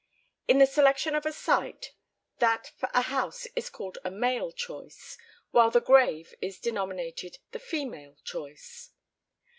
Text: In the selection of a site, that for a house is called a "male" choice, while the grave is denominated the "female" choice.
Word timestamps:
In 0.47 0.57
the 0.57 0.65
selection 0.65 1.13
of 1.13 1.27
a 1.27 1.31
site, 1.31 1.93
that 2.39 2.71
for 2.75 2.89
a 2.91 3.03
house 3.03 3.45
is 3.55 3.69
called 3.69 3.99
a 4.03 4.09
"male" 4.09 4.51
choice, 4.51 5.15
while 5.51 5.69
the 5.69 5.79
grave 5.79 6.33
is 6.41 6.57
denominated 6.59 7.37
the 7.51 7.59
"female" 7.59 8.17
choice. 8.23 8.93